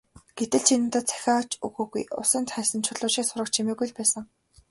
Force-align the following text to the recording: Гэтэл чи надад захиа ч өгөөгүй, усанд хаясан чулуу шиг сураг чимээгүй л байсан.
Гэтэл 0.39 0.61
чи 0.67 0.75
надад 0.83 1.05
захиа 1.11 1.37
ч 1.49 1.51
өгөөгүй, 1.67 2.03
усанд 2.21 2.47
хаясан 2.53 2.79
чулуу 2.85 3.09
шиг 3.13 3.25
сураг 3.27 3.49
чимээгүй 3.53 3.87
л 3.89 3.97
байсан. 3.97 4.23